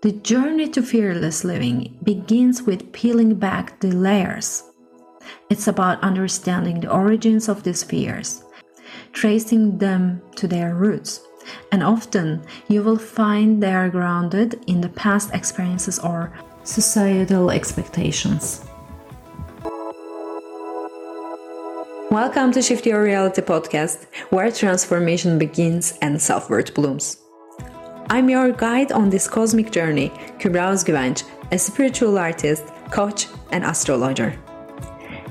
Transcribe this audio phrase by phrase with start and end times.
[0.00, 4.62] The journey to fearless living begins with peeling back the layers.
[5.50, 8.44] It's about understanding the origins of these fears,
[9.12, 11.26] tracing them to their roots,
[11.72, 18.64] and often you will find they are grounded in the past experiences or societal expectations.
[22.12, 27.16] Welcome to Shift Your Reality podcast, where transformation begins and self worth blooms.
[28.10, 34.34] I'm your guide on this cosmic journey, Kübra Özgüvenç, a spiritual artist, coach, and astrologer.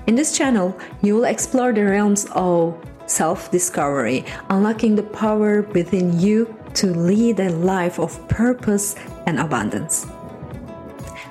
[0.05, 2.75] In this channel, you will explore the realms of
[3.07, 10.05] self discovery, unlocking the power within you to lead a life of purpose and abundance.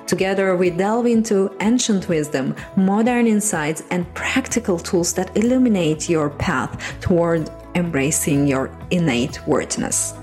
[0.05, 6.99] Together, we delve into ancient wisdom, modern insights, and practical tools that illuminate your path
[6.99, 10.13] toward embracing your innate worthiness.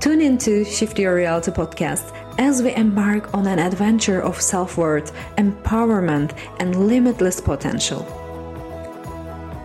[0.00, 5.12] Tune into Shift Your Reality podcast as we embark on an adventure of self worth,
[5.36, 8.06] empowerment, and limitless potential.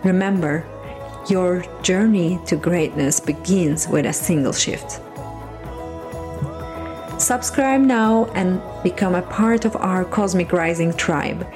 [0.04, 0.62] Remember,
[1.30, 5.00] your journey to greatness begins with a single shift.
[7.18, 11.46] Subscribe now and become a part of our Cosmic Rising tribe,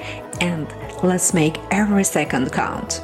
[0.41, 0.67] and
[1.03, 3.03] let's make every second count.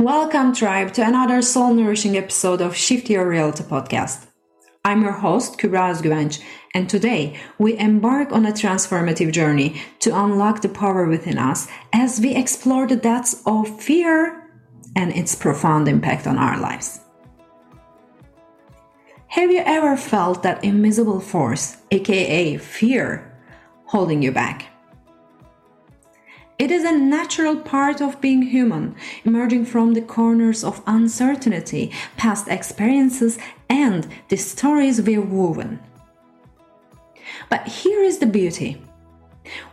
[0.00, 4.28] Welcome, tribe, to another soul nourishing episode of Shift Your Reality podcast.
[4.82, 6.40] I'm your host, Kübra Özgüvenç,
[6.74, 12.18] and today we embark on a transformative journey to unlock the power within us as
[12.18, 14.50] we explore the depths of fear
[14.96, 17.00] and its profound impact on our lives.
[19.26, 23.38] Have you ever felt that invisible force, aka fear,
[23.84, 24.69] holding you back?
[26.60, 28.94] It is a natural part of being human,
[29.24, 33.38] emerging from the corners of uncertainty, past experiences,
[33.70, 35.80] and the stories we've woven.
[37.48, 38.82] But here is the beauty.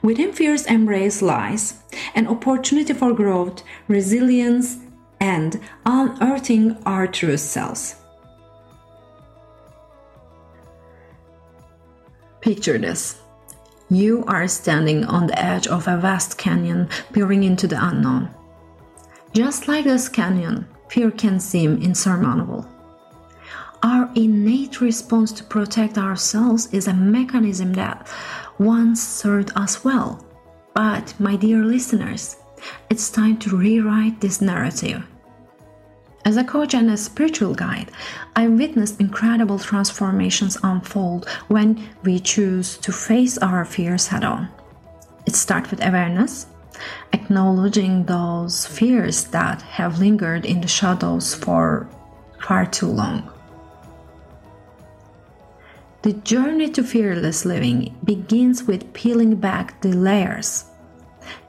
[0.01, 1.83] Within fear's embrace lies
[2.15, 4.77] an opportunity for growth, resilience,
[5.19, 7.95] and unearthing our true selves.
[12.39, 13.19] Picture this.
[13.89, 18.29] You are standing on the edge of a vast canyon peering into the unknown.
[19.33, 22.67] Just like this canyon, fear can seem insurmountable.
[23.83, 28.09] Our innate response to protect ourselves is a mechanism that
[28.59, 30.25] once served us well.
[30.73, 32.35] But, my dear listeners,
[32.89, 35.03] it's time to rewrite this narrative.
[36.27, 37.89] As a coach and a spiritual guide,
[38.35, 44.49] I witnessed incredible transformations unfold when we choose to face our fears head on.
[45.25, 46.47] It starts with awareness,
[47.13, 51.87] acknowledging those fears that have lingered in the shadows for
[52.41, 53.31] far too long.
[56.01, 60.65] The journey to fearless living begins with peeling back the layers.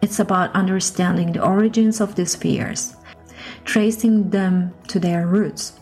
[0.02, 2.94] It's about understanding the origins of these fears
[3.68, 5.74] tracing them to their roots.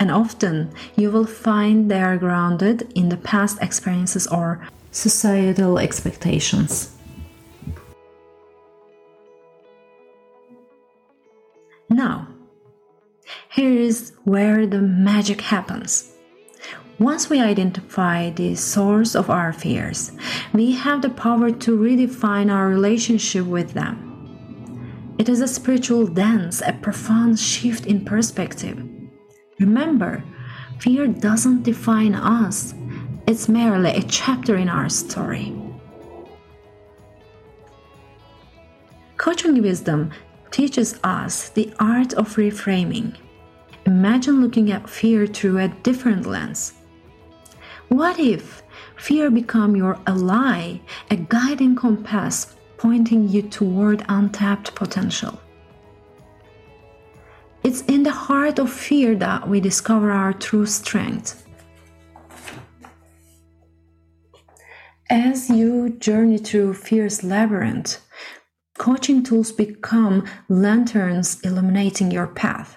[0.00, 6.96] And often you will find they are grounded in the past experiences or societal expectations.
[11.90, 12.28] Now,
[13.50, 16.12] here is where the magic happens.
[16.98, 20.12] Once we identify the source of our fears,
[20.54, 24.13] we have the power to redefine our relationship with them.
[25.16, 28.82] It is a spiritual dance, a profound shift in perspective.
[29.60, 30.24] Remember,
[30.80, 32.74] fear doesn't define us,
[33.26, 35.54] it's merely a chapter in our story.
[39.16, 40.10] Coaching wisdom
[40.50, 43.16] teaches us the art of reframing.
[43.86, 46.74] Imagine looking at fear through a different lens.
[47.88, 48.62] What if
[48.96, 52.53] fear become your ally, a guiding compass
[52.84, 55.40] pointing you toward untapped potential.
[57.62, 61.46] It's in the heart of fear that we discover our true strength.
[65.08, 68.00] As you journey through fear's labyrinth,
[68.76, 72.76] coaching tools become lanterns illuminating your path.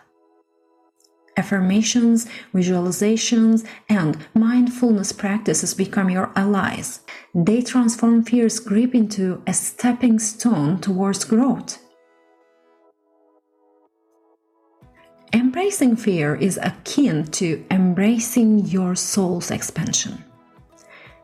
[1.37, 7.01] Affirmations, visualizations, and mindfulness practices become your allies.
[7.35, 11.77] They transform fear's grip into a stepping stone towards growth.
[15.31, 20.23] Embracing fear is akin to embracing your soul's expansion.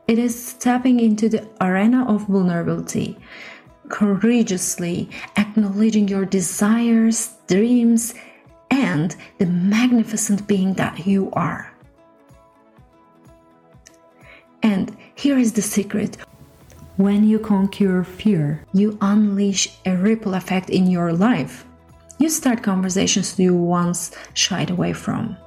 [0.07, 3.17] It is stepping into the arena of vulnerability,
[3.89, 8.13] courageously acknowledging your desires, dreams,
[8.73, 11.71] and the magnificent being that you are.
[14.63, 16.17] And here is the secret
[16.97, 21.65] when you conquer fear, you unleash a ripple effect in your life.
[22.17, 25.37] You start conversations you once shied away from.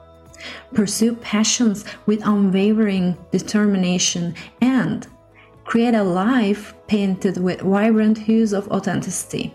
[0.75, 5.07] Pursue passions with unwavering determination and
[5.65, 9.55] create a life painted with vibrant hues of authenticity.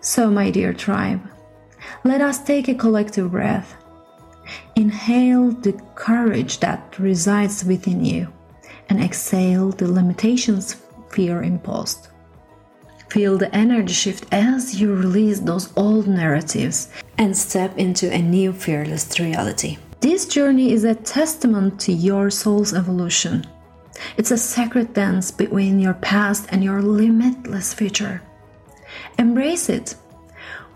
[0.00, 1.20] So, my dear tribe,
[2.04, 3.74] let us take a collective breath.
[4.76, 8.32] Inhale the courage that resides within you
[8.88, 10.76] and exhale the limitations
[11.10, 12.08] fear imposed.
[13.10, 16.88] Feel the energy shift as you release those old narratives
[17.18, 19.76] and step into a new fearless reality.
[20.00, 23.46] This journey is a testament to your soul's evolution.
[24.16, 28.22] It's a sacred dance between your past and your limitless future.
[29.18, 29.94] Embrace it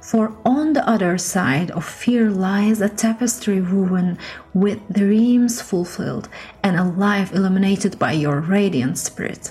[0.06, 4.16] for on the other side of fear lies a tapestry woven
[4.54, 6.28] with dreams fulfilled
[6.62, 9.50] and a life illuminated by your radiant spirit.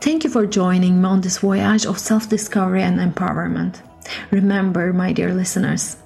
[0.00, 3.82] Thank you for joining me on this voyage of self discovery and empowerment.
[4.30, 5.98] Remember, my dear listeners,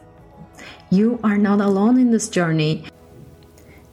[0.91, 2.85] you are not alone in this journey.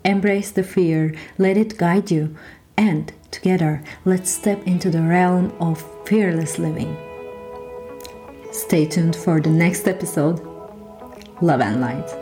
[0.03, 2.35] Embrace the fear, let it guide you,
[2.75, 6.97] and together, let's step into the realm of fearless living.
[8.71, 10.39] Stay tuned for the next episode.
[11.41, 12.20] Love and light.